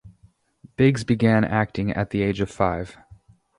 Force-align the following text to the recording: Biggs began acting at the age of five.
Biggs 0.77 1.03
began 1.03 1.43
acting 1.43 1.91
at 1.91 2.09
the 2.09 2.23
age 2.23 2.41
of 2.41 2.49
five. 2.49 2.97